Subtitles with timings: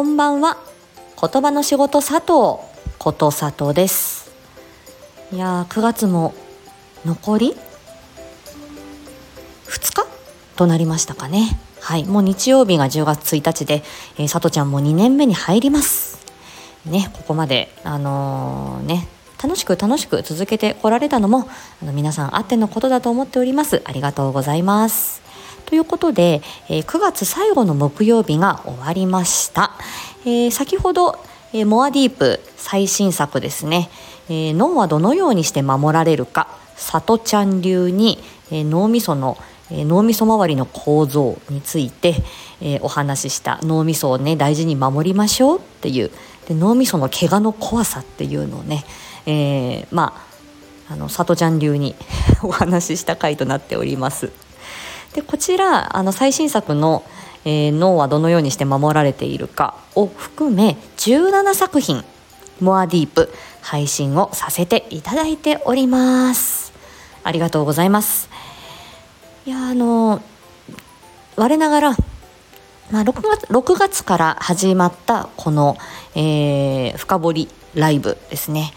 [0.00, 0.56] こんばんは。
[1.20, 2.66] 言葉の仕事佐藤
[2.98, 4.32] こと佐藤です。
[5.30, 6.32] いやー9月も
[7.04, 7.54] 残り
[9.66, 10.06] ？2日？
[10.56, 11.60] となりましたかね。
[11.80, 13.82] はいもう日曜日が10月1日で、
[14.16, 16.18] えー、佐藤ちゃんも2年目に入ります。
[16.86, 19.06] ねここまであのー、ね
[19.42, 21.46] 楽しく楽しく続けてこられたのも
[21.82, 23.82] あの皆さんあってのことだと思っております。
[23.84, 25.19] ありがとうございます。
[25.70, 29.70] ということで、えー、9月最後の木曜日が終わりました、
[30.26, 31.16] え、先ほど、
[31.52, 33.88] え、モアディープ最新作ですね、
[34.28, 36.48] え脳はどのようにして守られるか。
[36.76, 38.18] 里ちゃん流に、
[38.50, 39.38] え脳みその
[39.70, 42.16] 脳みそ周りの構造について、
[42.60, 43.60] えー、お話しした。
[43.62, 46.10] 脳みそをね大事に守りましょうっていう。
[46.48, 48.84] で脳みその怪我の怖さっていうのをね、
[49.26, 50.20] えー、ま
[50.88, 51.94] ああの里ちゃん流に
[52.42, 54.32] お話しした回となっております。
[55.14, 57.04] でこちらあの最新作の、
[57.44, 62.04] えー、脳はどのようにして守られているかを含め17作品
[62.60, 66.72] モアディープ配信をさせていただいております。
[67.24, 68.28] ありがとうございます。
[69.46, 70.22] いやあの
[71.36, 71.90] 我ながら、
[72.90, 75.76] まあ、6, 月6月から始まったこの、
[76.14, 78.72] えー、深掘りライブですね。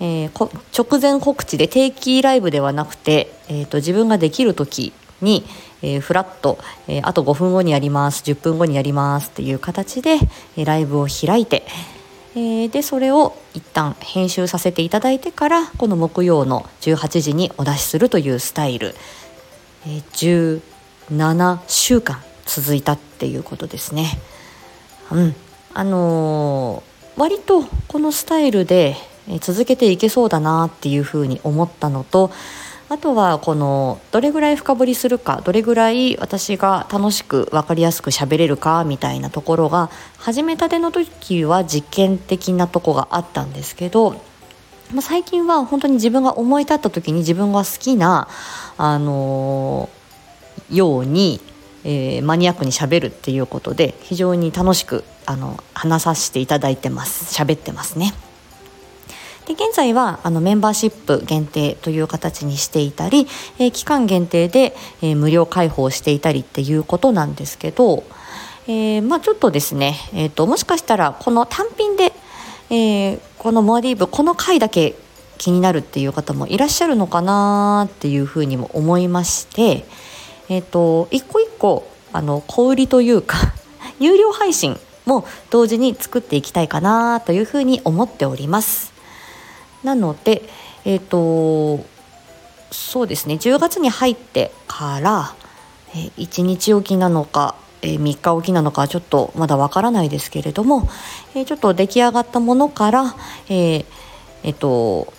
[0.00, 4.92] えー、直前告知で定期ライブではなくて、えーと自分ができる時
[5.24, 5.44] に、
[5.82, 10.18] えー、フラット、えー、あと5分後にやります10分後にやりますっていう形で、
[10.56, 11.64] えー、ライブを開いて、
[12.36, 18.94] えー、でそれを一旦編集させていただいてからこの木曜の18時にお出しするというスタイル、
[19.86, 20.60] えー、
[21.08, 24.18] 17週間続いたっていうことですね。
[25.10, 25.34] うん
[25.76, 28.96] あのー、割とこのスタイルで
[29.40, 32.30] 続けていけそうだなっていうふうに思ったのと
[32.88, 44.20] あとはこのどれぐらい深掘りするかどれぐらい私が楽しく分かりやすく喋れるかみたいなところが始めたての時は実験的なとこがあったんですけど
[44.92, 48.28] ま最近は本当に自分が思い立った時に自分が好きな、
[48.76, 51.40] あのー、ように、
[51.84, 58.12] えー、マニアックにしゃべるっていうことで非常に楽しくあの話させていただいてます喋ってますね。
[59.46, 63.26] で現在はあのメンバーシップ限定という形にしていたり、
[63.58, 68.04] えー、期間限定で、えー、無料開放していたりっていうことなんですけど、
[68.66, 72.12] えー、まあ、ちょっとですね、えーと、もしかしたらこの単品で、
[72.70, 74.94] えこのモアディーブこの回だけ
[75.36, 79.84] 気になるっていう方もいらっしゃるのかなっていうふうにも思いまして、
[80.48, 83.36] えーと、一個一個あの小売りというか
[84.00, 88.93] 有料配信も同時に作っていきたいかなというふうに思っております。
[89.84, 90.42] なので、
[90.84, 91.84] えーと、
[92.70, 93.34] そうですね。
[93.34, 95.34] 10月に入ってから、
[95.94, 100.88] え、1日おきなのか、え、3日おきなのかちょっとまだわからないですけれども、
[101.34, 103.14] え、ちょっと出来上がったものから、
[103.48, 103.84] え
[104.42, 105.12] えーと、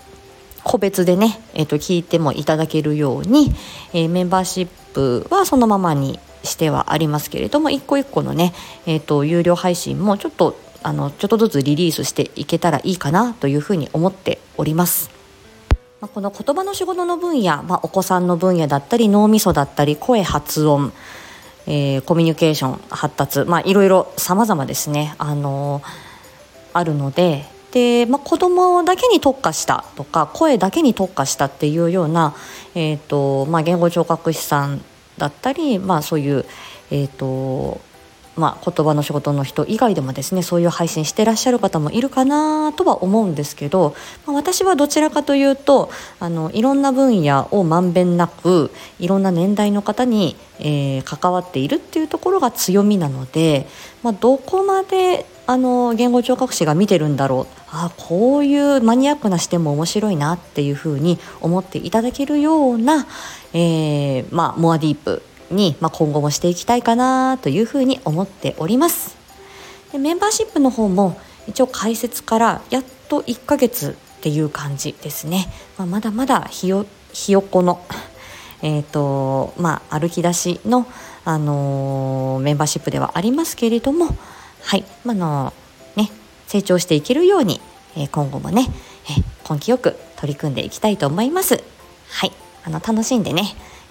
[0.63, 3.53] 個別でね、えーと、聞いてもいただけるように、
[3.93, 8.53] え、メンバーシップはそのままにしてはありますけれども一個一個のね、
[8.85, 15.09] えーと有料配信もちょっとあのちょっとずつリリースしていけたらいいかなというふうに思っております。
[15.99, 20.93] まあ、この言葉の仕事の分野、まあ、お子さんの分野だったり脳みそだったり声発音、
[21.65, 25.83] えー、コミュニケーション発達、まあ、いろいろ様々ですね、あのー、
[26.73, 32.35] あるのでで、まあ、子供だけに特化したとか声だけに特化したっていうような、
[32.75, 34.83] えーとまあ、言語聴覚士さん
[35.17, 36.45] だったり、まあ、そういう、
[36.91, 37.81] えーと
[38.35, 53.67] まあ、言葉の仕事の人以外でもですねそういう配信してらっしゃる方もいるかなとは思うんですけど、まあ、私はどちらかというとあのいろんな分野をまんべんなくいろんな年代の方に、えー、関わっているっていうところが強みなので、
[54.03, 57.55] まあ、どこまであの言語聴覚士が見てるんだろう。
[57.77, 63.05] あこういうマニアックな視点も面白いなっていうふうに思っていただけるような、
[63.53, 65.21] えーまあ、モアディープ
[65.51, 69.15] に、まあ、今後もしていきたいかなというふうに思っております。
[69.91, 75.47] でメンバーシップの方も一応開設からやっと1ヶ月っていう感じですね、
[75.77, 77.81] まあ、まだまだひよひよこの
[78.61, 80.87] えーとまあ、歩き出しの、
[81.23, 84.07] あのー、メンバーシップではありますけれども、
[84.63, 84.83] はい。
[85.03, 85.53] まあの
[85.95, 86.09] ね、
[86.47, 87.61] 成長していけるように、
[87.95, 88.65] えー、今後もね、
[89.07, 91.63] えー、根気よく取り組んでいきたいと思います。
[92.09, 92.31] はい。
[92.63, 93.43] あの楽しんでね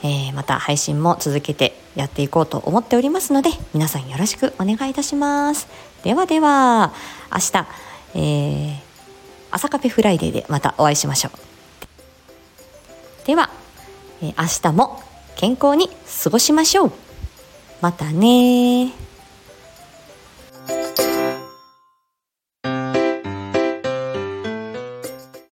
[0.05, 5.67] えー、また配信も続けてやっていこうと思っておりますので皆さんよろしくお願いいたします。
[6.03, 6.93] ではでは
[7.33, 7.67] 明日、
[8.15, 8.77] えー、
[9.51, 13.27] 朝カフェフライデーでまたお会いしましょう。
[13.27, 13.49] では、
[14.21, 15.03] えー、明日も
[15.37, 15.89] 健康に
[16.23, 16.93] 過ごしましょう。
[17.81, 18.93] またね